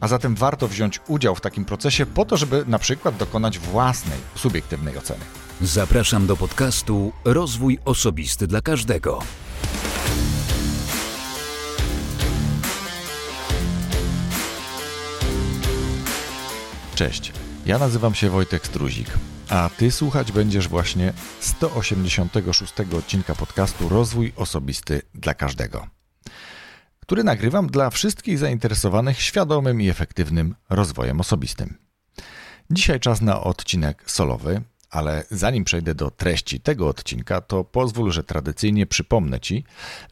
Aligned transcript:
A 0.00 0.08
zatem 0.08 0.34
warto 0.34 0.68
wziąć 0.68 1.00
udział 1.08 1.34
w 1.34 1.40
takim 1.40 1.64
procesie 1.64 2.06
po 2.06 2.24
to, 2.24 2.36
żeby 2.36 2.64
na 2.66 2.78
przykład 2.78 3.16
dokonać 3.16 3.58
własnej, 3.58 4.18
subiektywnej 4.34 4.98
oceny. 4.98 5.24
Zapraszam 5.60 6.26
do 6.26 6.36
podcastu 6.36 7.12
Rozwój 7.24 7.78
Osobisty 7.84 8.46
dla 8.46 8.60
Każdego. 8.60 9.22
Cześć, 16.94 17.32
ja 17.66 17.78
nazywam 17.78 18.14
się 18.14 18.30
Wojtek 18.30 18.66
Struzik, 18.66 19.08
a 19.48 19.70
Ty 19.76 19.90
słuchać 19.90 20.32
będziesz 20.32 20.68
właśnie 20.68 21.12
186 21.40 22.74
odcinka 22.98 23.34
podcastu 23.34 23.88
Rozwój 23.88 24.32
Osobisty 24.36 25.02
dla 25.14 25.34
Każdego, 25.34 25.86
który 27.10 27.24
nagrywam 27.24 27.66
dla 27.66 27.90
wszystkich 27.90 28.38
zainteresowanych 28.38 29.22
świadomym 29.22 29.80
i 29.80 29.88
efektywnym 29.88 30.54
rozwojem 30.68 31.20
osobistym. 31.20 31.78
Dzisiaj 32.70 33.00
czas 33.00 33.20
na 33.20 33.40
odcinek 33.40 34.10
solowy, 34.10 34.62
ale 34.90 35.24
zanim 35.30 35.64
przejdę 35.64 35.94
do 35.94 36.10
treści 36.10 36.60
tego 36.60 36.88
odcinka, 36.88 37.40
to 37.40 37.64
pozwól, 37.64 38.12
że 38.12 38.24
tradycyjnie 38.24 38.86
przypomnę 38.86 39.40
Ci, 39.40 39.64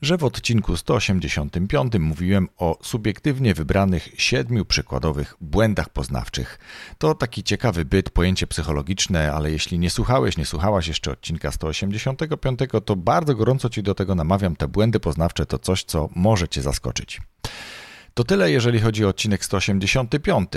że 0.02 0.18
w 0.18 0.24
odcinku 0.24 0.76
185 0.76 1.92
mówiłem 1.98 2.48
o 2.56 2.78
subiektywnie 2.82 3.54
wybranych 3.54 4.08
siedmiu 4.16 4.64
przykładowych 4.64 5.34
błędach 5.40 5.88
poznawczych. 5.88 6.58
To 6.98 7.14
taki 7.14 7.42
ciekawy 7.42 7.84
byt, 7.84 8.10
pojęcie 8.10 8.46
psychologiczne, 8.46 9.32
ale 9.32 9.50
jeśli 9.50 9.78
nie 9.78 9.90
słuchałeś, 9.90 10.36
nie 10.36 10.46
słuchałaś 10.46 10.88
jeszcze 10.88 11.10
odcinka 11.10 11.52
185, 11.52 12.60
to 12.84 12.96
bardzo 12.96 13.34
gorąco 13.34 13.70
Ci 13.70 13.82
do 13.82 13.94
tego 13.94 14.14
namawiam. 14.14 14.56
Te 14.56 14.68
błędy 14.68 15.00
poznawcze 15.00 15.46
to 15.46 15.58
coś, 15.58 15.84
co 15.84 16.08
może 16.14 16.48
Cię 16.48 16.62
zaskoczyć. 16.62 17.20
To 18.18 18.24
tyle, 18.24 18.50
jeżeli 18.50 18.80
chodzi 18.80 19.04
o 19.04 19.08
odcinek 19.08 19.44
185. 19.44 20.50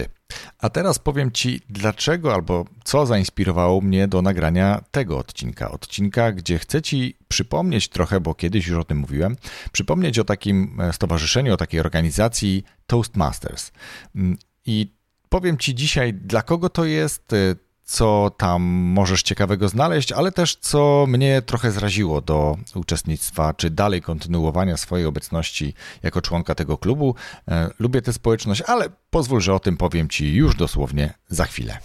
A 0.60 0.70
teraz 0.70 1.00
powiem 1.00 1.32
Ci, 1.32 1.62
dlaczego 1.70 2.34
albo 2.34 2.66
co 2.84 3.06
zainspirowało 3.06 3.82
mnie 3.82 4.08
do 4.08 4.22
nagrania 4.22 4.84
tego 4.92 5.18
odcinka. 5.18 5.72
Odcinka, 5.72 6.32
gdzie 6.32 6.60
chcę 6.60 6.82
Ci 6.82 7.18
przypomnieć 7.28 7.88
trochę, 7.88 8.20
bo 8.20 8.36
kiedyś 8.36 8.68
już 8.68 8.78
o 8.78 8.84
tym 8.84 8.98
mówiłem, 8.98 9.36
przypomnieć 9.72 10.20
o 10.20 10.24
takim 10.24 10.82
e, 10.82 10.94
stowarzyszeniu, 10.94 11.54
o 11.54 11.58
takiej 11.58 11.80
organizacji 11.80 12.64
Toastmasters. 12.88 13.72
Mm, 14.16 14.38
I 14.66 14.94
powiem 15.30 15.58
Ci 15.58 15.76
dzisiaj, 15.76 16.14
dla 16.14 16.42
kogo 16.42 16.70
to 16.70 16.86
jest, 16.86 17.34
e, 17.34 17.56
co 17.92 18.32
tam 18.38 18.62
możesz 18.64 19.24
ciekawego 19.24 19.70
znaleźć, 19.70 20.12
ale 20.12 20.32
też 20.32 20.56
co 20.56 21.06
mnie 21.08 21.42
trochę 21.42 21.72
zraziło 21.72 22.22
do 22.22 22.58
uczestnictwa, 22.76 23.54
czy 23.54 23.70
dalej 23.70 24.02
kontynuowania 24.02 24.78
swojej 24.78 25.06
obecności 25.06 25.74
jako 26.04 26.22
członka 26.22 26.56
tego 26.56 26.78
klubu. 26.78 27.16
E, 27.48 27.70
lubię 27.80 28.02
tę 28.02 28.14
społeczność, 28.14 28.62
ale 28.62 28.90
pozwól, 29.10 29.42
że 29.42 29.54
o 29.54 29.60
tym 29.60 29.78
powiem 29.78 30.10
Ci 30.10 30.34
już 30.34 30.56
dosłownie 30.56 31.14
za 31.30 31.46
chwilę. 31.46 31.78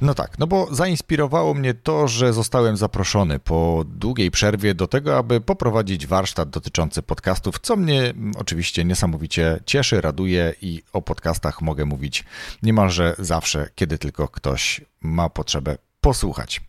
No 0.00 0.14
tak, 0.14 0.38
no 0.38 0.46
bo 0.46 0.74
zainspirowało 0.74 1.54
mnie 1.54 1.74
to, 1.74 2.08
że 2.08 2.32
zostałem 2.32 2.76
zaproszony 2.76 3.38
po 3.38 3.84
długiej 3.86 4.30
przerwie 4.30 4.74
do 4.74 4.86
tego, 4.86 5.18
aby 5.18 5.40
poprowadzić 5.40 6.06
warsztat 6.06 6.50
dotyczący 6.50 7.02
podcastów, 7.02 7.58
co 7.62 7.76
mnie 7.76 8.02
mm, 8.02 8.32
oczywiście 8.38 8.84
niesamowicie 8.84 9.60
cieszy, 9.66 10.00
raduje 10.00 10.54
i 10.62 10.82
o 10.92 11.02
podcastach 11.02 11.62
mogę 11.62 11.84
mówić 11.84 12.24
niemalże 12.62 13.14
zawsze, 13.18 13.68
kiedy 13.74 13.98
tylko 13.98 14.28
ktoś 14.28 14.80
ma 15.00 15.28
potrzebę 15.28 15.78
posłuchać. 16.06 16.60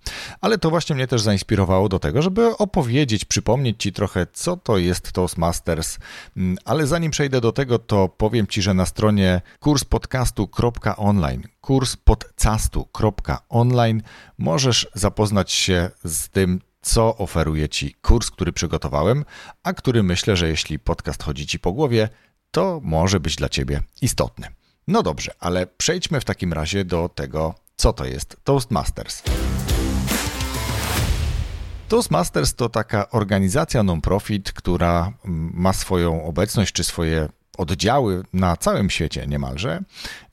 Ale 0.42 0.58
to 0.58 0.70
właśnie 0.70 0.96
mnie 0.96 1.08
też 1.08 1.22
zainspirowało 1.22 1.90
do 1.90 2.00
tego, 2.00 2.22
żeby 2.22 2.58
opowiedzieć, 2.58 3.26
przypomnieć 3.26 3.82
Ci 3.82 3.94
trochę, 3.94 4.28
co 4.34 4.58
to 4.58 4.78
jest 4.78 5.12
Toastmasters. 5.12 5.98
Mm, 6.38 6.58
ale 6.66 6.88
zanim 6.88 7.12
przejdę 7.12 7.42
do 7.42 7.52
tego, 7.52 7.80
to 7.80 8.10
powiem 8.10 8.48
Ci, 8.48 8.62
że 8.62 8.74
na 8.74 8.86
stronie 8.86 9.42
kurspodcastu.online, 9.60 11.44
kurspodcastu.online 11.62 14.02
możesz 14.38 14.88
zapoznać 14.94 15.52
się 15.52 15.90
z 16.04 16.30
tym, 16.30 16.62
co 16.82 17.18
oferuje 17.18 17.70
Ci 17.70 17.96
kurs, 18.02 18.32
który 18.32 18.54
przygotowałem, 18.54 19.26
a 19.64 19.74
który 19.74 20.04
myślę, 20.04 20.38
że 20.38 20.50
jeśli 20.50 20.80
podcast 20.80 21.24
chodzi 21.24 21.48
Ci 21.48 21.60
po 21.60 21.72
głowie, 21.72 22.10
to 22.52 22.80
może 22.84 23.20
być 23.20 23.36
dla 23.36 23.50
Ciebie 23.50 23.82
istotny. 24.02 24.48
No 24.88 25.04
dobrze, 25.04 25.32
ale 25.40 25.68
przejdźmy 25.68 26.22
w 26.22 26.26
takim 26.26 26.54
razie 26.54 26.86
do 26.86 27.10
tego, 27.10 27.67
co 27.78 27.94
to 27.94 28.06
jest 28.06 28.38
Toastmasters? 28.44 29.24
Toastmasters 31.88 32.56
to 32.56 32.70
taka 32.70 33.10
organizacja 33.10 33.84
non-profit, 33.84 34.52
która 34.52 35.14
mm, 35.26 35.52
ma 35.54 35.74
swoją 35.74 36.26
obecność 36.26 36.74
czy 36.74 36.84
swoje 36.84 37.30
oddziały 37.58 38.24
na 38.34 38.58
całym 38.58 38.90
świecie 38.90 39.28
niemalże. 39.28 39.84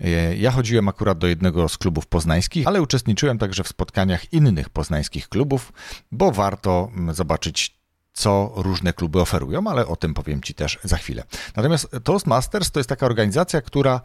E, 0.01 0.37
ja 0.37 0.51
chodziłem 0.51 0.89
akurat 0.89 1.19
do 1.19 1.27
jednego 1.27 1.69
z 1.69 1.79
klubów 1.79 2.07
poznańskich, 2.07 2.67
ale 2.67 2.83
uczestniczyłem 2.83 3.39
także 3.39 3.65
w 3.65 3.69
spotkaniach 3.69 4.33
innych 4.33 4.71
poznańskich 4.71 5.29
klubów, 5.29 5.73
bo 6.13 6.33
warto 6.33 6.91
mm, 6.97 7.15
zobaczyć 7.15 7.79
co 8.13 8.53
różne 8.57 8.93
kluby 8.93 9.21
oferują, 9.21 9.67
ale 9.67 9.87
o 9.87 9.97
tym 9.97 10.15
powiem 10.15 10.43
Ci 10.43 10.55
też 10.55 10.79
za 10.85 10.97
chwilę. 10.97 11.25
Natomiast 11.57 11.89
Toastmasters 12.05 12.71
to 12.71 12.81
jest 12.81 12.89
taka 12.89 13.07
organizacja, 13.07 13.63
która 13.63 14.01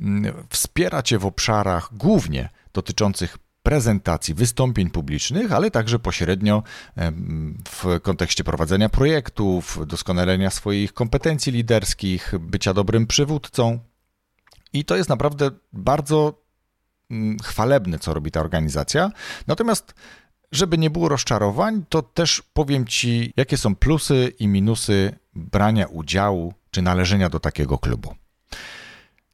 mm, 0.00 0.34
wspiera 0.50 1.02
Cię 1.02 1.18
w 1.18 1.26
obszarach 1.26 1.88
głównie 1.92 2.48
dotyczących 2.74 3.38
prezentacji, 3.62 4.34
wystąpień 4.34 4.90
publicznych, 4.90 5.52
ale 5.52 5.70
także 5.70 5.98
pośrednio 5.98 6.62
w 7.68 8.00
kontekście 8.02 8.44
prowadzenia 8.44 8.88
projektów, 8.88 9.78
doskonalenia 9.86 10.50
swoich 10.50 10.92
kompetencji 10.92 11.52
liderskich, 11.52 12.34
bycia 12.40 12.74
dobrym 12.74 13.06
przywódcą. 13.06 13.78
I 14.72 14.84
to 14.84 14.96
jest 14.96 15.08
naprawdę 15.08 15.50
bardzo 15.72 16.42
mm, 17.10 17.38
chwalebne, 17.38 17.98
co 17.98 18.14
robi 18.14 18.30
ta 18.30 18.40
organizacja. 18.40 19.10
Natomiast, 19.46 19.94
żeby 20.52 20.78
nie 20.78 20.90
było 20.90 21.08
rozczarowań, 21.08 21.84
to 21.88 22.02
też 22.02 22.42
powiem 22.52 22.86
Ci, 22.86 23.32
jakie 23.36 23.56
są 23.56 23.76
plusy 23.76 24.32
i 24.38 24.48
minusy 24.48 25.18
brania 25.34 25.86
udziału 25.86 26.54
czy 26.70 26.82
należenia 26.82 27.28
do 27.28 27.40
takiego 27.40 27.78
klubu. 27.78 28.14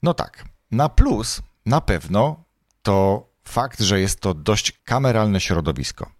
No 0.02 0.14
tak, 0.14 0.44
na 0.70 0.88
plus 0.88 1.42
na 1.66 1.80
pewno 1.80 2.44
to 2.82 3.29
fakt, 3.50 3.80
że 3.80 4.00
jest 4.00 4.20
to 4.20 4.34
dość 4.34 4.72
kameralne 4.84 5.40
środowisko. 5.40 6.10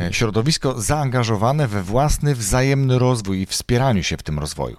E, 0.00 0.12
środowisko 0.12 0.80
zaangażowane 0.80 1.68
we 1.68 1.82
własny 1.82 2.34
wzajemny 2.34 2.98
rozwój 2.98 3.40
i 3.40 3.46
wspieraniu 3.46 4.02
się 4.02 4.16
w 4.16 4.22
tym 4.22 4.38
rozwoju. 4.38 4.76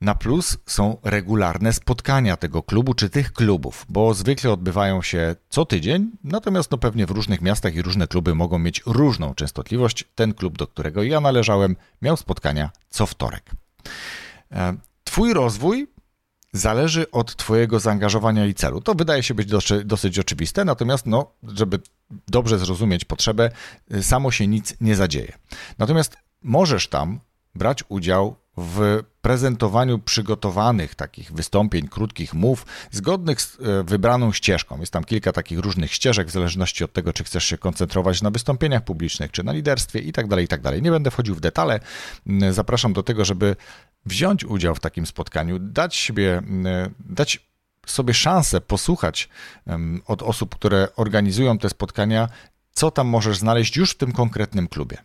Na 0.00 0.14
plus 0.14 0.58
są 0.66 0.96
regularne 1.04 1.72
spotkania 1.72 2.36
tego 2.36 2.62
klubu 2.62 2.94
czy 2.94 3.10
tych 3.10 3.32
klubów, 3.32 3.86
bo 3.88 4.14
zwykle 4.14 4.52
odbywają 4.52 5.02
się 5.02 5.36
co 5.48 5.64
tydzień, 5.64 6.10
natomiast 6.24 6.70
no 6.70 6.78
pewnie 6.78 7.06
w 7.06 7.10
różnych 7.10 7.40
miastach 7.40 7.74
i 7.74 7.82
różne 7.82 8.06
kluby 8.06 8.34
mogą 8.34 8.58
mieć 8.58 8.82
różną 8.86 9.34
częstotliwość. 9.34 10.04
Ten 10.14 10.34
klub, 10.34 10.58
do 10.58 10.66
którego 10.66 11.02
ja 11.02 11.20
należałem, 11.20 11.76
miał 12.02 12.16
spotkania 12.16 12.70
co 12.90 13.06
wtorek. 13.06 13.50
E, 14.52 14.74
twój 15.04 15.34
rozwój 15.34 15.91
zależy 16.52 17.10
od 17.10 17.36
Twojego 17.36 17.80
zaangażowania 17.80 18.46
i 18.46 18.54
celu. 18.54 18.80
To 18.80 18.94
wydaje 18.94 19.22
się 19.22 19.34
być 19.34 19.48
dosyć, 19.48 19.84
dosyć 19.84 20.18
oczywiste, 20.18 20.64
natomiast, 20.64 21.06
no, 21.06 21.32
żeby 21.42 21.80
dobrze 22.28 22.58
zrozumieć 22.58 23.04
potrzebę, 23.04 23.50
y, 23.94 24.02
samo 24.02 24.30
się 24.30 24.46
nic 24.46 24.74
nie 24.80 24.96
zadzieje. 24.96 25.32
Natomiast 25.78 26.16
możesz 26.42 26.88
tam 26.88 27.20
brać 27.54 27.84
udział 27.88 28.36
w 28.56 29.02
prezentowaniu 29.22 29.98
przygotowanych 29.98 30.94
takich 30.94 31.32
wystąpień, 31.32 31.88
krótkich 31.88 32.34
mów, 32.34 32.66
zgodnych 32.90 33.42
z 33.42 33.54
y, 33.54 33.84
wybraną 33.84 34.32
ścieżką. 34.32 34.80
Jest 34.80 34.92
tam 34.92 35.04
kilka 35.04 35.32
takich 35.32 35.58
różnych 35.58 35.92
ścieżek, 35.92 36.28
w 36.28 36.30
zależności 36.30 36.84
od 36.84 36.92
tego, 36.92 37.12
czy 37.12 37.24
chcesz 37.24 37.44
się 37.44 37.58
koncentrować 37.58 38.22
na 38.22 38.30
wystąpieniach 38.30 38.84
publicznych, 38.84 39.30
czy 39.30 39.42
na 39.42 39.52
liderstwie 39.52 40.00
i 40.00 40.12
tak 40.12 40.28
dalej, 40.28 40.44
i 40.44 40.48
tak. 40.48 40.62
Nie 40.82 40.90
będę 40.90 41.10
wchodził 41.10 41.34
w 41.34 41.40
detale. 41.40 41.80
Zapraszam 42.50 42.92
do 42.92 43.02
tego, 43.02 43.24
żeby 43.24 43.56
wziąć 44.06 44.44
udział 44.44 44.74
w 44.74 44.80
takim 44.80 45.06
spotkaniu, 45.06 45.58
dać 45.58 45.96
siebie, 45.96 46.42
dać 47.00 47.46
sobie 47.86 48.14
szansę 48.14 48.60
posłuchać 48.60 49.28
od 50.06 50.22
osób, 50.22 50.54
które 50.54 50.88
organizują 50.96 51.58
te 51.58 51.68
spotkania, 51.68 52.28
co 52.72 52.90
tam 52.90 53.06
możesz 53.06 53.38
znaleźć 53.38 53.76
już 53.76 53.90
w 53.90 53.96
tym 53.96 54.12
konkretnym 54.12 54.68
klubie. 54.68 54.98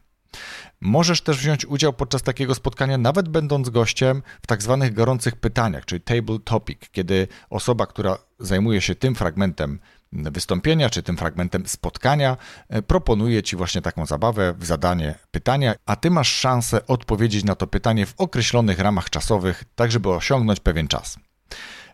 Możesz 0.82 1.22
też 1.22 1.38
wziąć 1.38 1.66
udział 1.66 1.94
podczas 1.94 2.24
takiego 2.24 2.56
spotkania, 2.56 2.98
nawet 2.98 3.30
będąc 3.30 3.70
gościem, 3.70 4.24
w 4.42 4.48
tak 4.48 4.64
zwanych 4.64 4.94
gorących 4.94 5.36
pytaniach, 5.36 5.86
czyli 5.86 6.02
table 6.02 6.40
topic, 6.44 6.80
kiedy 6.92 7.28
osoba, 7.50 7.86
która 7.86 8.18
zajmuje 8.40 8.82
się 8.82 8.96
tym 8.96 9.16
fragmentem 9.16 9.80
wystąpienia, 10.14 10.90
czy 10.90 11.04
tym 11.04 11.18
fragmentem 11.18 11.68
spotkania, 11.68 12.38
e, 12.70 12.82
proponuje 12.82 13.44
Ci 13.44 13.56
właśnie 13.56 13.82
taką 13.82 14.06
zabawę 14.06 14.54
w 14.60 14.66
zadanie 14.66 15.16
pytania, 15.32 15.76
a 15.86 15.96
Ty 15.96 16.12
masz 16.12 16.34
szansę 16.36 16.88
odpowiedzieć 16.88 17.44
na 17.44 17.56
to 17.56 17.68
pytanie 17.68 18.06
w 18.06 18.14
określonych 18.18 18.80
ramach 18.80 19.10
czasowych, 19.10 19.64
tak 19.76 19.92
żeby 19.92 20.10
osiągnąć 20.10 20.60
pewien 20.60 20.88
czas. 20.88 21.18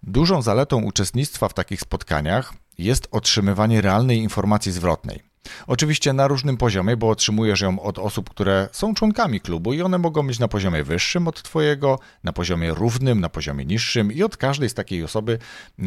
Dużą 0.03 0.41
zaletą 0.41 0.83
uczestnictwa 0.83 1.50
w 1.50 1.53
takich 1.53 1.81
spotkaniach 1.81 2.53
jest 2.77 3.07
otrzymywanie 3.12 3.81
realnej 3.81 4.18
informacji 4.18 4.71
zwrotnej. 4.71 5.32
Oczywiście 5.68 6.13
na 6.13 6.28
różnym 6.28 6.57
poziomie, 6.57 6.98
bo 6.98 7.10
otrzymujesz 7.10 7.62
ją 7.62 7.80
od 7.80 8.00
osób, 8.00 8.30
które 8.30 8.69
są 8.72 8.94
członkami 8.94 9.42
klubu 9.42 9.74
i 9.74 9.81
one 9.81 9.98
mogą 9.98 10.28
być 10.28 10.40
na 10.40 10.48
poziomie 10.48 10.84
wyższym 10.84 11.28
od 11.28 11.44
Twojego, 11.44 12.00
na 12.24 12.34
poziomie 12.34 12.74
równym, 12.74 13.19
na 13.19 13.30
poziomie 13.30 13.66
niższym 13.66 14.12
i 14.12 14.24
od 14.24 14.38
każdej 14.38 14.69
z 14.69 14.74
takiej 14.74 15.04
osoby 15.04 15.40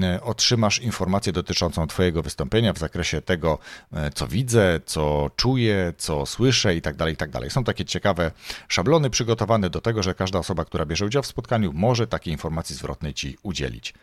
e, 0.03 0.23
otrzymasz 0.23 0.79
informację 0.79 1.33
dotyczącą 1.33 1.87
Twojego 1.87 2.23
wystąpienia 2.23 2.73
w 2.73 2.79
zakresie 2.79 3.23
tego, 3.23 3.59
e, 3.93 4.11
co 4.11 4.29
widzę, 4.29 4.81
co 4.87 5.31
czuję, 5.37 5.93
co 5.97 6.27
słyszę 6.27 6.75
itd. 6.75 6.99
Tak 6.99 7.09
itd. 7.09 7.41
Tak 7.41 7.53
Są 7.53 7.65
takie 7.65 7.85
ciekawe 7.85 8.31
szablony 8.69 9.11
przygotowane 9.11 9.71
do 9.71 9.81
tego, 9.81 10.03
że 10.03 10.15
każda 10.15 10.39
osoba, 10.39 10.65
która 10.65 10.87
bierze 10.87 11.07
udział 11.07 11.23
w 11.23 11.27
spotkaniu, 11.27 11.73
może 11.73 12.07
takiej 12.07 12.33
informacji 12.33 12.77
zwrotnej 12.77 13.15
Ci 13.15 13.37
udzielić. 13.43 13.95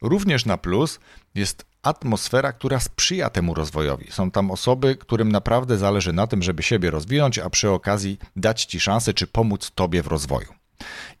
Również 0.00 0.46
na 0.46 0.58
plus 0.58 1.00
jest 1.34 1.71
atmosfera, 1.82 2.52
która 2.52 2.80
sprzyja 2.80 3.30
temu 3.30 3.54
rozwojowi. 3.54 4.06
Są 4.10 4.30
tam 4.30 4.50
osoby, 4.50 4.96
którym 4.96 5.32
naprawdę 5.32 5.78
zależy 5.78 6.12
na 6.12 6.26
tym, 6.26 6.42
żeby 6.42 6.62
siebie 6.62 6.90
rozwinąć, 6.90 7.38
a 7.38 7.50
przy 7.50 7.70
okazji 7.70 8.18
dać 8.36 8.64
ci 8.64 8.80
szansę 8.80 9.14
czy 9.14 9.26
pomóc 9.26 9.70
tobie 9.74 10.02
w 10.02 10.06
rozwoju. 10.06 10.48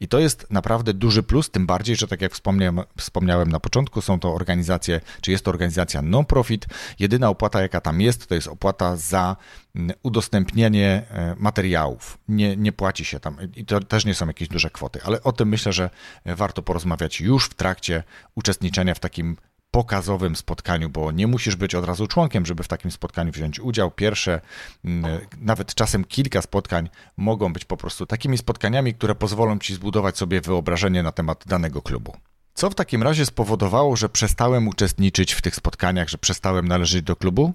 I 0.00 0.08
to 0.08 0.18
jest 0.18 0.46
naprawdę 0.50 0.94
duży 0.94 1.22
plus, 1.22 1.50
tym 1.50 1.66
bardziej, 1.66 1.96
że 1.96 2.08
tak 2.08 2.20
jak 2.20 2.32
wspomniałem, 2.32 2.80
wspomniałem 2.96 3.48
na 3.48 3.60
początku, 3.60 4.00
są 4.00 4.20
to 4.20 4.34
organizacje, 4.34 5.00
czy 5.20 5.30
jest 5.30 5.44
to 5.44 5.50
organizacja 5.50 6.02
non-profit. 6.02 6.66
Jedyna 6.98 7.28
opłata, 7.28 7.62
jaka 7.62 7.80
tam 7.80 8.00
jest, 8.00 8.26
to 8.26 8.34
jest 8.34 8.48
opłata 8.48 8.96
za 8.96 9.36
mm, 9.74 9.96
udostępnienie 10.02 11.02
e, 11.10 11.34
materiałów. 11.38 12.18
Nie, 12.28 12.56
nie 12.56 12.72
płaci 12.72 13.04
się 13.04 13.20
tam 13.20 13.36
i 13.56 13.64
to 13.64 13.80
też 13.80 14.04
nie 14.04 14.14
są 14.14 14.26
jakieś 14.26 14.48
duże 14.48 14.70
kwoty, 14.70 15.00
ale 15.04 15.22
o 15.22 15.32
tym 15.32 15.48
myślę, 15.48 15.72
że 15.72 15.90
warto 16.26 16.62
porozmawiać 16.62 17.20
już 17.20 17.46
w 17.46 17.54
trakcie 17.54 18.02
uczestniczenia 18.34 18.94
w 18.94 19.00
takim 19.00 19.36
pokazowym 19.72 20.36
spotkaniu, 20.36 20.90
bo 20.90 21.12
nie 21.12 21.26
musisz 21.26 21.56
być 21.56 21.74
od 21.74 21.84
razu 21.84 22.06
członkiem, 22.06 22.46
żeby 22.46 22.62
w 22.62 22.68
takim 22.68 22.90
spotkaniu 22.90 23.32
wziąć 23.32 23.60
udział. 23.60 23.90
Pierwsze, 23.90 24.40
mm, 24.84 25.20
nawet 25.40 25.74
czasem 25.74 26.04
kilka 26.04 26.42
spotkań 26.42 26.88
mogą 27.16 27.52
być 27.52 27.64
po 27.64 27.76
prostu 27.76 28.06
takimi 28.06 28.38
spotkaniami, 28.38 28.94
które 28.94 29.14
pozwolą 29.14 29.58
ci 29.58 29.74
zbudować 29.74 30.18
sobie 30.18 30.40
wyobrażenie 30.40 31.02
na 31.02 31.12
temat 31.12 31.44
danego 31.46 31.82
klubu. 31.82 32.16
Co 32.54 32.70
w 32.70 32.74
takim 32.74 33.02
razie 33.02 33.26
spowodowało, 33.26 33.96
że 33.96 34.08
przestałem 34.08 34.68
uczestniczyć 34.68 35.32
w 35.32 35.42
tych 35.42 35.56
spotkaniach, 35.56 36.08
że 36.08 36.18
przestałem 36.18 36.68
należeć 36.68 37.02
do 37.02 37.16
klubu? 37.16 37.52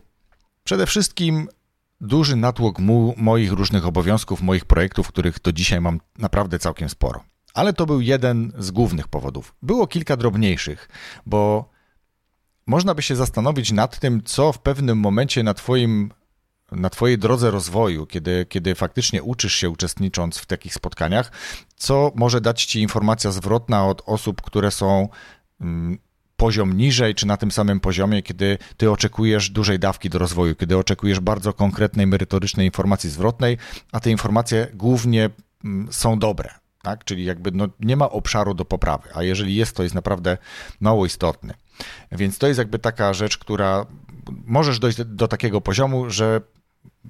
Przede 0.63 0.85
wszystkim 0.85 1.47
duży 2.01 2.35
natłok 2.35 2.79
mu, 2.79 3.13
moich 3.17 3.51
różnych 3.51 3.85
obowiązków, 3.85 4.41
moich 4.41 4.65
projektów, 4.65 5.07
których 5.07 5.39
do 5.39 5.51
dzisiaj 5.51 5.81
mam 5.81 5.99
naprawdę 6.17 6.59
całkiem 6.59 6.89
sporo. 6.89 7.23
Ale 7.53 7.73
to 7.73 7.85
był 7.85 8.01
jeden 8.01 8.51
z 8.57 8.71
głównych 8.71 9.07
powodów. 9.07 9.55
Było 9.61 9.87
kilka 9.87 10.17
drobniejszych, 10.17 10.89
bo 11.25 11.69
można 12.67 12.95
by 12.95 13.01
się 13.01 13.15
zastanowić 13.15 13.71
nad 13.71 13.99
tym, 13.99 14.23
co 14.23 14.53
w 14.53 14.59
pewnym 14.59 14.97
momencie 14.97 15.43
na 15.43 15.53
Twoim 15.53 16.11
na 16.71 16.89
Twojej 16.89 17.17
drodze 17.17 17.51
rozwoju, 17.51 18.05
kiedy, 18.05 18.45
kiedy 18.49 18.75
faktycznie 18.75 19.23
uczysz 19.23 19.55
się 19.55 19.69
uczestnicząc 19.69 20.37
w 20.37 20.45
takich 20.45 20.73
spotkaniach, 20.73 21.31
co 21.75 22.11
może 22.15 22.41
dać 22.41 22.65
Ci 22.65 22.81
informacja 22.81 23.31
zwrotna 23.31 23.87
od 23.87 24.01
osób, 24.05 24.41
które 24.41 24.71
są 24.71 25.09
mm, 25.61 25.97
poziom 26.37 26.77
niżej, 26.77 27.15
czy 27.15 27.27
na 27.27 27.37
tym 27.37 27.51
samym 27.51 27.79
poziomie, 27.79 28.23
kiedy 28.23 28.57
Ty 28.77 28.91
oczekujesz 28.91 29.49
dużej 29.49 29.79
dawki 29.79 30.09
do 30.09 30.19
rozwoju, 30.19 30.55
kiedy 30.55 30.77
oczekujesz 30.77 31.19
bardzo 31.19 31.53
konkretnej, 31.53 32.07
merytorycznej 32.07 32.65
informacji 32.65 33.09
zwrotnej, 33.09 33.57
a 33.91 33.99
te 33.99 34.11
informacje 34.11 34.67
głównie 34.73 35.29
mm, 35.63 35.87
są 35.91 36.19
dobre. 36.19 36.49
Tak? 36.81 37.03
Czyli 37.03 37.25
jakby 37.25 37.51
no, 37.51 37.67
nie 37.79 37.97
ma 37.97 38.09
obszaru 38.09 38.53
do 38.53 38.65
poprawy, 38.65 39.09
a 39.13 39.23
jeżeli 39.23 39.55
jest, 39.55 39.75
to 39.75 39.83
jest 39.83 39.95
naprawdę 39.95 40.37
mało 40.79 41.05
istotny. 41.05 41.53
Więc 42.11 42.37
to 42.37 42.47
jest 42.47 42.57
jakby 42.57 42.79
taka 42.79 43.13
rzecz, 43.13 43.37
która 43.37 43.85
możesz 44.45 44.79
dojść 44.79 44.97
do, 45.05 45.27
takiego 45.27 45.61
poziomu, 45.61 46.09
że 46.09 46.41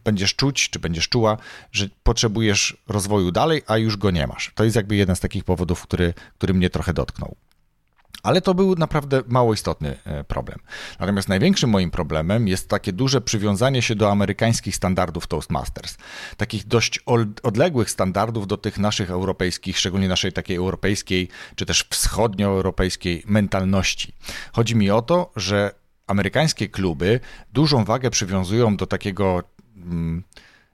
będziesz 0.04 0.36
czuć, 0.36 0.69
czy 0.69 0.80
będziesz 0.80 1.10
czuła, 1.10 1.38
że 1.72 1.90
potrzebujesz 2.04 2.78
rozwoju 2.88 3.31
dalej, 3.31 3.62
a 3.68 3.78
już 3.78 3.98
go 3.98 4.12
nie 4.12 4.28
masz. 4.28 4.52
To 4.56 4.64
jest 4.64 4.75
jakby 4.75 4.96
jeden 4.96 5.16
z 5.16 5.19
takich 5.19 5.44
powodów, 5.44 5.81
który, 5.81 6.14
który 6.38 6.54
mnie 6.54 6.69
trochę 6.69 6.94
dotknął. 6.94 7.36
Ale 8.28 8.42
to 8.42 8.54
był 8.54 8.76
naprawdę 8.76 9.24
mało 9.28 9.54
istotny 9.54 9.98
e, 10.06 10.24
problem. 10.24 10.60
Natomiast 11.00 11.30
największym 11.30 11.70
moim 11.70 11.92
problemem 11.92 12.48
jest 12.48 12.70
takie 12.70 12.94
duże 12.94 13.22
przywiązanie 13.22 13.82
się 13.82 13.96
do 13.96 14.12
amerykańskich 14.12 14.76
standardów 14.76 15.28
Toastmasters. 15.28 15.98
Takich 16.38 16.68
dość 16.68 17.00
odległych 17.44 17.90
standardów 17.90 18.48
do 18.48 18.58
tych 18.58 18.78
naszych 18.78 19.12
europejskich, 19.12 19.78
szczególnie 19.78 20.08
naszej 20.08 20.34
takiej 20.34 20.58
europejskiej, 20.58 21.30
czy 21.56 21.66
też 21.66 21.88
wschodnioeuropejskiej 21.90 23.24
mentalności. 23.26 24.14
Chodzi 24.54 24.76
mi 24.76 24.92
o 24.92 25.02
to, 25.02 25.32
że 25.36 25.72
amerykańskie 26.08 26.68
kluby 26.70 27.20
dużą 27.54 27.86
wagę 27.86 28.10
przywiązują 28.10 28.78
do 28.78 28.88
takiego. 28.88 29.44
Hmm, 29.76 30.24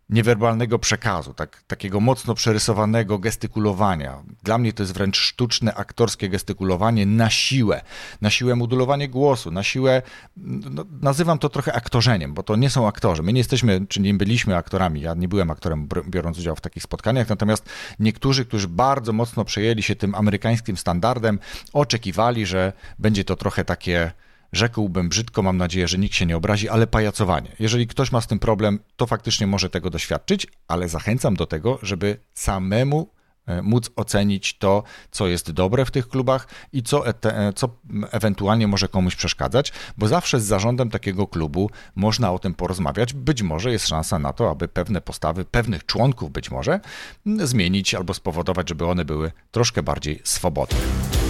niewerbalnego 0.10 0.80
przekazu, 0.80 1.34
tak, 1.34 1.64
takiego 1.68 2.00
mocno 2.00 2.34
przerysowanego 2.34 3.20
gestykulowania. 3.20 4.24
Dla 4.44 4.58
mnie 4.58 4.74
to 4.74 4.84
jest 4.84 4.94
wręcz 4.94 5.18
sztuczne, 5.18 5.74
aktorskie 5.76 6.30
gestykulowanie 6.30 7.06
na 7.06 7.30
siłę, 7.30 7.82
na 8.22 8.30
siłę 8.30 8.56
modulowanie 8.56 9.10
głosu, 9.10 9.52
na 9.52 9.64
siłę, 9.64 10.02
no, 10.38 10.86
nazywam 11.02 11.40
to 11.40 11.50
trochę 11.50 11.74
aktorzeniem, 11.74 12.34
bo 12.34 12.44
to 12.44 12.56
nie 12.56 12.70
są 12.70 12.88
aktorzy. 12.88 13.24
My 13.24 13.34
nie 13.34 13.40
jesteśmy, 13.40 13.86
czy 13.88 14.02
nie 14.02 14.14
byliśmy 14.14 14.58
aktorami, 14.58 15.02
ja 15.02 15.14
nie 15.14 15.28
byłem 15.28 15.52
aktorem 15.52 15.88
biorąc 16.08 16.40
udział 16.40 16.56
w 16.56 16.62
takich 16.62 16.84
spotkaniach, 16.84 17.30
natomiast 17.30 17.70
niektórzy, 18.00 18.46
którzy 18.46 18.68
bardzo 18.68 19.14
mocno 19.14 19.46
przejęli 19.46 19.84
się 19.84 19.96
tym 19.96 20.16
amerykańskim 20.16 20.78
standardem, 20.78 21.40
oczekiwali, 21.74 22.46
że 22.46 22.74
będzie 23.00 23.24
to 23.24 23.36
trochę 23.36 23.66
takie 23.66 24.12
rzekłbym 24.54 25.10
brzydko, 25.10 25.42
mam 25.42 25.58
nadzieję, 25.58 25.88
że 25.88 25.98
nikt 25.98 26.16
się 26.16 26.26
nie 26.26 26.38
obrazi, 26.38 26.70
ale 26.70 26.88
pajacowanie. 26.88 27.56
Jeżeli 27.60 27.88
ktoś 27.88 28.12
ma 28.12 28.22
z 28.22 28.28
tym 28.28 28.40
problem, 28.40 28.80
to 28.96 29.08
faktycznie 29.08 29.48
może 29.48 29.70
tego 29.70 29.90
doświadczyć, 29.90 30.48
ale 30.68 30.90
zachęcam 30.90 31.36
do 31.36 31.46
tego, 31.46 31.80
żeby 31.82 32.20
samemu 32.34 33.10
e, 33.46 33.62
móc 33.62 33.90
ocenić 33.96 34.58
to, 34.58 34.84
co 35.12 35.28
jest 35.28 35.52
dobre 35.52 35.86
w 35.86 35.92
tych 35.92 36.08
klubach 36.08 36.48
i 36.74 36.84
co, 36.84 37.08
e, 37.08 37.14
co 37.56 37.70
ewentualnie 38.12 38.68
może 38.68 38.88
komuś 38.88 39.16
przeszkadzać, 39.16 39.74
bo 39.98 40.08
zawsze 40.08 40.40
z 40.40 40.46
zarządem 40.46 40.90
takiego 40.90 41.28
klubu 41.28 41.70
można 41.96 42.32
o 42.32 42.40
tym 42.40 42.54
porozmawiać. 42.54 43.14
Być 43.14 43.42
może 43.42 43.72
jest 43.72 43.88
szansa 43.88 44.20
na 44.20 44.34
to, 44.34 44.50
aby 44.50 44.68
pewne 44.68 45.02
postawy 45.02 45.46
pewnych 45.46 45.86
członków 45.86 46.32
być 46.32 46.52
może 46.52 46.80
zmienić 47.26 47.96
albo 47.96 48.14
spowodować, 48.14 48.70
żeby 48.70 48.86
one 48.86 49.06
były 49.06 49.32
troszkę 49.52 49.84
bardziej 49.84 50.22
swobodne. 50.24 51.23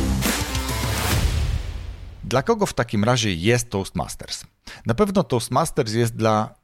Dla 2.34 2.44
kogo 2.44 2.66
w 2.66 2.74
takim 2.74 3.04
razie 3.04 3.34
jest 3.34 3.70
Toastmasters? 3.70 4.44
Na 4.86 4.94
pewno 4.94 5.24
Toastmasters 5.24 5.94
jest 5.94 6.16
dla 6.16 6.56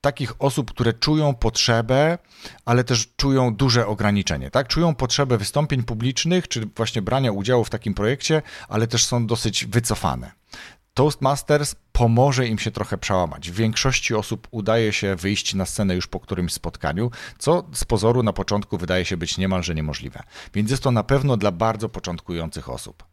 takich 0.00 0.32
osób, 0.38 0.70
które 0.70 0.92
czują 0.92 1.34
potrzebę, 1.34 2.18
ale 2.64 2.84
też 2.84 3.08
czują 3.16 3.54
duże 3.54 3.86
ograniczenie, 3.86 4.50
tak? 4.50 4.68
Czują 4.68 4.94
potrzebę 4.94 5.38
wystąpień 5.38 5.82
publicznych, 5.82 6.48
czy 6.48 6.66
właśnie 6.76 7.02
brania 7.02 7.32
udziału 7.32 7.64
w 7.64 7.70
takim 7.70 7.94
projekcie, 7.94 8.42
ale 8.68 8.86
też 8.86 9.04
są 9.06 9.26
dosyć 9.26 9.66
wycofane. 9.66 10.32
Toastmasters 10.94 11.74
pomoże 11.92 12.46
im 12.46 12.58
się 12.58 12.70
trochę 12.70 12.98
przełamać. 12.98 13.50
W 13.50 13.54
większości 13.54 14.14
osób 14.14 14.48
udaje 14.50 14.92
się 14.92 15.16
wyjść 15.16 15.54
na 15.54 15.66
scenę 15.66 15.94
już 15.94 16.06
po 16.06 16.20
którymś 16.20 16.52
spotkaniu, 16.52 17.10
co 17.38 17.64
z 17.72 17.84
pozoru 17.84 18.22
na 18.22 18.32
początku 18.32 18.78
wydaje 18.78 19.04
się 19.04 19.16
być 19.16 19.38
niemalże 19.38 19.74
niemożliwe. 19.74 20.22
Więc 20.54 20.70
jest 20.70 20.82
to 20.82 20.90
na 20.90 21.02
pewno 21.02 21.36
dla 21.36 21.52
bardzo 21.52 21.88
początkujących 21.88 22.68
osób. 22.68 23.07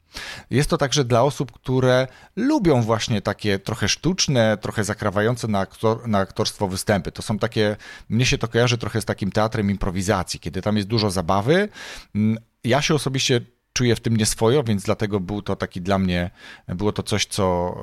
Jest 0.49 0.69
to 0.69 0.77
także 0.77 1.03
dla 1.03 1.23
osób, 1.23 1.51
które 1.51 2.07
lubią 2.35 2.81
właśnie 2.81 3.21
takie 3.21 3.59
trochę 3.59 3.89
sztuczne, 3.89 4.57
trochę 4.57 4.83
zakrawające 4.83 5.47
na, 5.47 5.59
aktor, 5.59 6.07
na 6.07 6.17
aktorstwo 6.17 6.67
występy. 6.67 7.11
To 7.11 7.21
są 7.21 7.39
takie, 7.39 7.75
mnie 8.09 8.25
się 8.25 8.37
to 8.37 8.47
kojarzy 8.47 8.77
trochę 8.77 9.01
z 9.01 9.05
takim 9.05 9.31
teatrem 9.31 9.71
improwizacji, 9.71 10.39
kiedy 10.39 10.61
tam 10.61 10.75
jest 10.75 10.87
dużo 10.87 11.11
zabawy. 11.11 11.69
Mm, 12.15 12.37
ja 12.63 12.81
się 12.81 12.95
osobiście 12.95 13.41
czuję 13.73 13.95
w 13.95 13.99
tym 13.99 14.17
nieswojo, 14.17 14.63
więc 14.63 14.83
dlatego 14.83 15.19
był 15.19 15.41
to 15.41 15.55
taki 15.55 15.81
dla 15.81 15.99
mnie, 15.99 16.31
było 16.67 16.91
to 16.91 17.03
coś, 17.03 17.25
co 17.25 17.75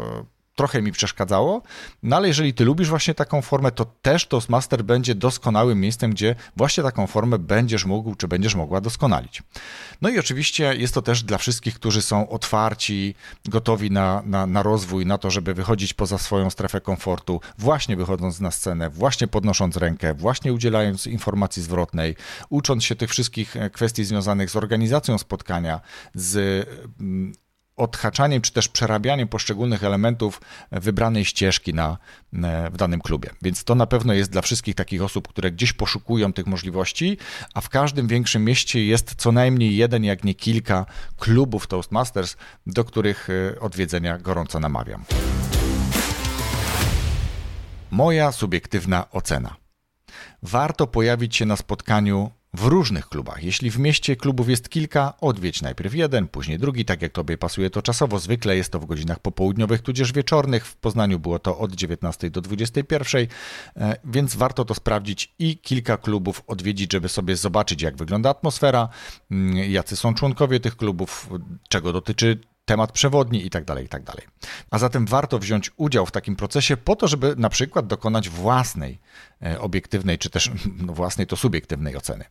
trochę 0.63 0.83
mi 0.83 0.93
przeszkadzało, 0.93 1.63
no 2.03 2.17
ale 2.17 2.29
jeżeli 2.29 2.55
ty 2.55 2.65
lubisz 2.65 2.89
właśnie 2.89 3.15
taką 3.15 3.43
formę, 3.43 3.73
to 3.73 3.85
też 3.85 4.27
Toastmaster 4.27 4.85
będzie 4.85 5.15
doskonałym 5.15 5.81
miejscem, 5.81 6.11
gdzie 6.11 6.35
właśnie 6.57 6.83
taką 6.83 7.07
formę 7.07 7.39
będziesz 7.39 7.85
mógł, 7.85 8.15
czy 8.15 8.29
będziesz 8.29 8.55
mogła 8.55 8.81
doskonalić. 8.81 9.43
No 10.03 10.09
i 10.09 10.19
oczywiście 10.19 10.75
jest 10.75 10.95
to 10.95 11.03
też 11.03 11.23
dla 11.23 11.39
wszystkich, 11.39 11.75
którzy 11.75 12.03
są 12.03 12.29
otwarci, 12.29 13.15
gotowi 13.45 13.91
na, 13.91 14.23
na, 14.27 14.47
na 14.47 14.63
rozwój, 14.63 15.07
na 15.07 15.19
to, 15.19 15.31
żeby 15.31 15.55
wychodzić 15.55 15.95
poza 15.95 16.19
swoją 16.19 16.51
strefę 16.51 16.81
komfortu, 16.81 17.41
właśnie 17.59 17.97
wychodząc 17.97 18.41
na 18.41 18.51
scenę, 18.51 18.91
właśnie 18.91 19.29
podnosząc 19.29 19.77
rękę, 19.77 20.15
właśnie 20.15 20.53
udzielając 20.53 21.07
informacji 21.07 21.63
zwrotnej, 21.63 22.17
ucząc 22.51 22.85
się 22.85 22.97
tych 22.97 23.11
wszystkich 23.11 23.55
kwestii 23.73 24.05
związanych 24.05 24.51
z 24.51 24.57
organizacją 24.57 25.19
spotkania, 25.19 25.81
z 26.15 26.67
odhaczaniem 27.77 28.43
czy 28.43 28.53
też 28.53 28.69
przerabianiem 28.69 29.29
poszczególnych 29.29 29.85
elementów 29.85 30.41
wybranej 30.71 31.25
ścieżki 31.25 31.75
na, 31.75 31.99
e, 32.33 32.71
w 32.71 32.77
danym 32.77 33.01
klubie. 33.01 33.31
Więc 33.43 33.65
to 33.65 33.75
na 33.75 33.87
pewno 33.87 34.13
jest 34.13 34.31
dla 34.31 34.43
wszystkich 34.43 34.75
takich 34.75 35.03
osób, 35.03 35.29
które 35.29 35.51
gdzieś 35.51 35.73
poszukują 35.73 36.33
tych 36.33 36.47
możliwości, 36.47 37.19
a 37.55 37.61
w 37.61 37.69
każdym 37.69 38.07
większym 38.07 38.45
mieście 38.45 38.87
jest 38.87 39.15
co 39.15 39.33
najmniej 39.33 39.77
jeden, 39.77 40.05
jak 40.05 40.25
nie 40.25 40.35
kilka 40.35 40.87
klubów 41.17 41.67
Toastmasters, 41.67 42.37
do 42.67 42.85
których 42.85 43.29
e, 43.31 43.61
odwiedzenia 43.61 44.19
gorąco 44.19 44.61
namawiam. 44.61 45.05
Moja 47.91 48.33
subiektywna 48.33 49.11
ocena. 49.11 49.57
Warto 50.43 50.87
pojawić 50.87 51.37
się 51.37 51.47
na 51.47 51.57
spotkaniu 51.57 52.31
w 52.55 52.67
różnych 52.67 53.09
klubach. 53.09 53.43
Jeśli 53.43 53.71
w 53.71 53.79
mieście 53.79 54.17
klubów 54.17 54.49
jest 54.49 54.69
kilka, 54.69 55.15
odwiedź 55.21 55.63
najpierw 55.63 55.95
jeden, 55.95 56.29
później 56.29 56.59
drugi, 56.59 56.85
tak 56.85 57.03
jak 57.03 57.13
tobie 57.13 57.39
pasuje 57.39 57.71
to 57.71 57.83
czasowo. 57.83 58.19
Zwykle 58.19 58.57
jest 58.57 58.73
to 58.73 58.81
w 58.81 58.87
godzinach 58.87 59.19
popołudniowych, 59.19 59.83
tudzież 59.83 60.13
wieczornych. 60.13 60.67
W 60.67 60.77
Poznaniu 60.77 61.19
było 61.19 61.39
to 61.39 61.59
od 61.59 61.75
19 61.75 62.31
do 62.31 62.41
21, 62.41 63.27
e, 63.77 63.97
więc 64.05 64.37
warto 64.37 64.65
to 64.65 64.75
sprawdzić 64.75 65.35
i 65.39 65.59
kilka 65.59 65.97
klubów 65.97 66.43
odwiedzić, 66.47 66.93
żeby 66.93 67.09
sobie 67.09 67.37
zobaczyć, 67.37 67.83
jak 67.83 67.97
wygląda 67.97 68.31
atmosfera, 68.31 68.89
mm, 69.31 69.57
jacy 69.57 69.97
są 69.97 70.15
członkowie 70.15 70.61
tych 70.61 70.77
klubów, 70.77 71.31
czego 71.69 71.93
dotyczy 71.93 72.39
temat 72.65 72.93
przewodni 72.93 73.47
i 73.47 73.51
tak 73.51 73.65
dalej, 73.65 73.85
i 73.85 73.89
tak. 73.89 74.03
A 74.71 74.79
zatem 74.79 75.07
warto 75.07 75.39
wziąć 75.39 75.71
udział 75.77 76.07
w 76.07 76.11
takim 76.11 76.37
procesie 76.37 76.77
po 76.77 76.97
to, 76.97 77.09
żeby 77.09 77.35
na 77.37 77.49
przykład 77.49 77.87
dokonać 77.87 78.29
własnej, 78.29 78.99
e, 79.43 79.61
obiektywnej, 79.61 80.19
czy 80.19 80.31
też 80.31 80.51
no, 80.87 80.93
własnej 80.93 81.27
to 81.27 81.37
subiektywnej 81.37 81.97
oceny. 81.97 82.25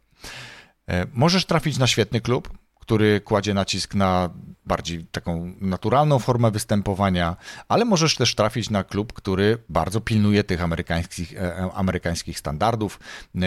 E, 0.89 1.05
możesz 1.13 1.45
trafić 1.45 1.77
na 1.77 1.87
świetny 1.87 2.21
klub, 2.21 2.57
który 2.81 3.21
kładzie 3.21 3.53
nacisk 3.53 3.95
na 3.95 4.29
bardziej 4.65 5.05
taką 5.05 5.53
naturalną 5.61 6.19
formę 6.19 6.51
występowania, 6.51 7.35
ale 7.67 7.85
możesz 7.85 8.15
też 8.15 8.35
trafić 8.35 8.69
na 8.69 8.83
klub, 8.83 9.13
który 9.13 9.57
bardzo 9.69 10.01
pilnuje 10.01 10.43
tych 10.43 10.63
amerykańskich, 10.63 11.33
e, 11.33 11.57
e, 11.57 11.71
amerykańskich 11.73 12.39
standardów. 12.39 12.99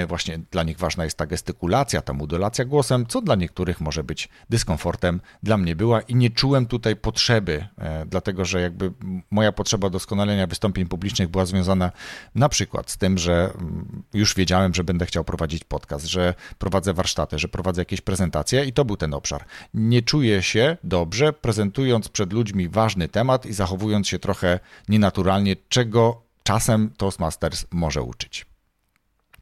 Właśnie 0.09 0.39
dla 0.51 0.63
nich 0.63 0.79
ważna 0.79 1.05
jest 1.05 1.17
ta 1.17 1.27
gestykulacja, 1.27 2.03
ta 2.03 2.13
modulacja 2.13 2.65
głosem, 2.65 3.07
co 3.07 3.21
dla 3.23 3.35
niektórych 3.35 3.81
może 3.81 4.05
być 4.05 4.29
dyskomfortem. 4.51 5.21
Dla 5.43 5.57
mnie 5.57 5.77
była 5.77 6.01
i 6.01 6.15
nie 6.15 6.31
czułem 6.31 6.67
tutaj 6.67 6.97
potrzeby, 6.97 7.67
dlatego 8.07 8.45
że 8.45 8.61
jakby 8.61 8.93
moja 9.31 9.53
potrzeba 9.53 9.91
doskonalenia 9.91 10.47
wystąpień 10.47 10.87
publicznych 10.87 11.29
była 11.29 11.47
związana 11.47 11.93
na 12.35 12.49
przykład 12.49 12.91
z 12.91 12.97
tym, 12.97 13.19
że 13.19 13.51
mm, 13.55 14.03
już 14.15 14.35
wiedziałem, 14.35 14.75
że 14.75 14.85
będę 14.85 15.07
chciał 15.07 15.25
prowadzić 15.25 15.65
podcast, 15.65 16.07
że 16.07 16.35
prowadzę 16.59 16.95
warsztaty, 16.95 17.39
że 17.39 17.49
prowadzę 17.49 17.81
jakieś 17.81 18.01
prezentacje 18.01 18.65
i 18.65 18.73
to 18.73 18.85
był 18.85 18.97
ten 18.97 19.15
obszar. 19.25 19.45
Nie 19.75 20.03
czuję 20.03 20.43
się 20.43 20.77
dobrze, 20.85 21.33
prezentując 21.33 22.09
przed 22.09 22.33
ludźmi 22.33 22.69
ważny 22.69 23.09
temat 23.09 23.47
i 23.47 23.53
zachowując 23.53 24.09
się 24.09 24.19
trochę 24.19 24.61
nienaturalnie, 24.89 25.57
czego 25.69 26.23
czasem 26.43 26.91
Toastmasters 26.97 27.67
może 27.71 28.03
uczyć. 28.03 28.47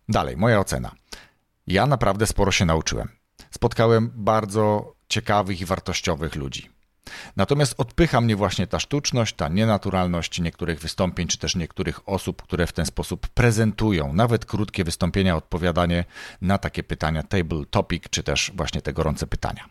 Dalej, 0.09 0.37
moja 0.37 0.61
ocena. 0.61 0.91
Ja 1.67 1.87
naprawdę 1.87 2.27
sporo 2.27 2.53
się 2.53 2.65
nauczyłem. 2.65 3.09
Spotkałem 3.51 4.11
bardzo 4.15 4.95
ciekawych 5.09 5.61
i 5.61 5.65
wartościowych 5.65 6.35
ludzi. 6.35 6.71
Natomiast 7.37 7.75
odpycha 7.79 8.21
mnie 8.21 8.37
właśnie 8.37 8.67
ta 8.67 8.81
sztuczność, 8.81 9.35
ta 9.37 9.49
nienaturalność 9.49 10.41
niektórych 10.41 10.81
wystąpień, 10.81 11.29
czy 11.29 11.39
też 11.39 11.57
niektórych 11.57 12.09
osób, 12.09 12.43
które 12.43 12.67
w 12.67 12.73
ten 12.73 12.87
sposób 12.87 13.29
prezentują, 13.29 14.13
nawet 14.13 14.45
krótkie 14.45 14.85
wystąpienia, 14.85 15.37
odpowiadanie 15.37 16.05
na 16.41 16.59
takie 16.59 16.83
pytania, 16.83 17.23
table 17.23 17.65
topic, 17.71 18.05
czy 18.11 18.23
też 18.23 18.53
właśnie 18.55 18.83
te 18.83 18.93
gorące 18.93 19.27
pytania. 19.27 19.69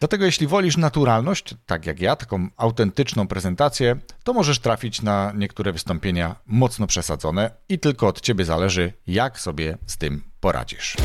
Dlatego 0.00 0.24
jeśli 0.24 0.46
wolisz 0.46 0.76
naturalność, 0.76 1.54
tak 1.66 1.86
jak 1.86 2.00
ja, 2.00 2.16
taką 2.16 2.48
autentyczną 2.56 3.28
prezentację, 3.28 3.96
to 4.24 4.32
możesz 4.32 4.58
trafić 4.58 5.02
na 5.02 5.32
niektóre 5.36 5.72
wystąpienia 5.72 6.36
mocno 6.46 6.86
przesadzone 6.86 7.50
i 7.68 7.78
tylko 7.78 8.06
od 8.06 8.20
ciebie 8.20 8.44
zależy, 8.44 8.92
jak 9.06 9.40
sobie 9.40 9.78
z 9.86 9.98
tym 9.98 10.22
poradzisz. 10.40 10.96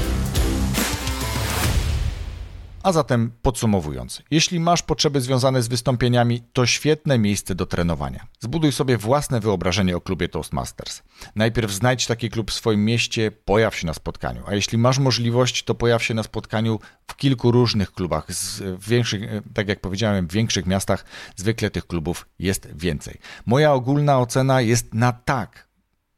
A 2.87 2.91
zatem 2.91 3.31
podsumowując, 3.41 4.21
jeśli 4.31 4.59
masz 4.59 4.81
potrzeby 4.81 5.21
związane 5.21 5.61
z 5.61 5.67
wystąpieniami, 5.67 6.41
to 6.53 6.65
świetne 6.65 7.19
miejsce 7.19 7.55
do 7.55 7.65
trenowania. 7.65 8.27
Zbuduj 8.39 8.71
sobie 8.71 8.97
własne 8.97 9.39
wyobrażenie 9.39 9.97
o 9.97 10.01
klubie 10.01 10.29
Toastmasters. 10.29 11.03
Najpierw 11.35 11.71
znajdź 11.71 12.07
taki 12.07 12.29
klub 12.29 12.51
w 12.51 12.53
swoim 12.53 12.85
mieście, 12.85 13.31
pojaw 13.31 13.75
się 13.75 13.87
na 13.87 13.93
spotkaniu, 13.93 14.43
a 14.47 14.55
jeśli 14.55 14.77
masz 14.77 14.99
możliwość, 14.99 15.63
to 15.63 15.75
pojaw 15.75 16.03
się 16.03 16.13
na 16.13 16.23
spotkaniu 16.23 16.79
w 17.07 17.15
kilku 17.15 17.51
różnych 17.51 17.91
klubach. 17.91 18.27
W 18.59 18.89
większych, 18.89 19.21
tak 19.53 19.67
jak 19.67 19.81
powiedziałem, 19.81 20.27
w 20.27 20.31
większych 20.31 20.65
miastach 20.65 21.05
zwykle 21.35 21.69
tych 21.69 21.87
klubów 21.87 22.27
jest 22.39 22.67
więcej. 22.75 23.17
Moja 23.45 23.73
ogólna 23.73 24.19
ocena 24.19 24.61
jest 24.61 24.93
na 24.93 25.11
tak, 25.11 25.67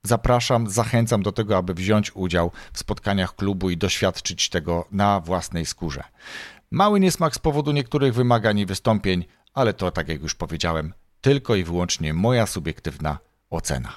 Zapraszam, 0.03 0.69
zachęcam 0.69 1.23
do 1.23 1.31
tego, 1.31 1.57
aby 1.57 1.73
wziąć 1.73 2.15
udział 2.15 2.51
w 2.73 2.79
spotkaniach 2.79 3.35
klubu 3.35 3.69
i 3.69 3.77
doświadczyć 3.77 4.49
tego 4.49 4.87
na 4.91 5.19
własnej 5.19 5.65
skórze. 5.65 6.03
Mały 6.71 6.99
niesmak 6.99 7.35
z 7.35 7.39
powodu 7.39 7.71
niektórych 7.71 8.13
wymagań 8.13 8.59
i 8.59 8.65
wystąpień, 8.65 9.25
ale 9.53 9.73
to, 9.73 9.91
tak 9.91 10.07
jak 10.09 10.21
już 10.21 10.35
powiedziałem, 10.35 10.93
tylko 11.21 11.55
i 11.55 11.63
wyłącznie 11.63 12.13
moja 12.13 12.45
subiektywna 12.45 13.17
ocena. 13.49 13.93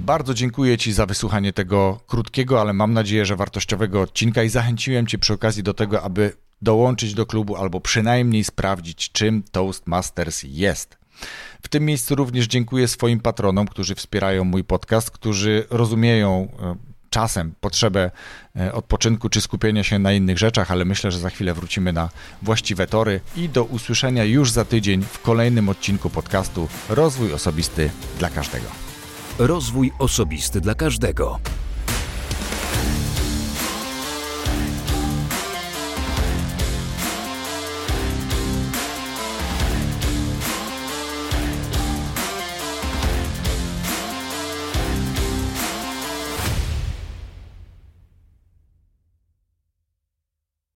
Bardzo 0.00 0.34
dziękuję 0.34 0.78
Ci 0.78 0.92
za 0.92 1.06
wysłuchanie 1.06 1.52
tego 1.52 2.00
krótkiego, 2.06 2.60
ale 2.60 2.72
mam 2.72 2.92
nadzieję, 2.92 3.26
że 3.26 3.36
wartościowego 3.36 4.00
odcinka 4.00 4.42
i 4.42 4.48
zachęciłem 4.48 5.06
Cię 5.06 5.18
przy 5.18 5.32
okazji 5.32 5.62
do 5.62 5.74
tego, 5.74 6.02
aby 6.02 6.32
dołączyć 6.62 7.14
do 7.14 7.26
klubu 7.26 7.56
albo 7.56 7.80
przynajmniej 7.80 8.44
sprawdzić, 8.44 9.12
czym 9.12 9.42
Toastmasters 9.52 10.42
jest. 10.42 10.98
W 11.62 11.68
tym 11.68 11.84
miejscu 11.84 12.14
również 12.14 12.46
dziękuję 12.46 12.88
swoim 12.88 13.20
patronom, 13.20 13.68
którzy 13.68 13.94
wspierają 13.94 14.44
mój 14.44 14.64
podcast, 14.64 15.10
którzy 15.10 15.66
rozumieją 15.70 16.48
e, 16.62 16.93
czasem 17.14 17.54
potrzebę 17.60 18.10
e, 18.56 18.72
odpoczynku 18.72 19.28
czy 19.28 19.40
skupienia 19.40 19.84
się 19.84 19.98
na 19.98 20.12
innych 20.12 20.38
rzeczach, 20.38 20.70
ale 20.70 20.84
myślę, 20.84 21.10
że 21.10 21.18
za 21.18 21.30
chwilę 21.30 21.54
wrócimy 21.54 21.92
na 21.92 22.08
właściwe 22.42 22.86
tory 22.86 23.20
i 23.36 23.48
do 23.48 23.64
usłyszenia 23.64 24.24
już 24.24 24.50
za 24.50 24.64
tydzień 24.64 25.02
w 25.02 25.22
kolejnym 25.22 25.68
odcinku 25.68 26.10
podcastu 26.10 26.68
Rozwój 26.88 27.32
Osobisty 27.32 27.90
dla 28.18 28.30
Każdego. 28.30 28.66
Rozwój 29.38 29.92
Osobisty 29.98 30.60
dla 30.60 30.74
Każdego. 30.74 31.40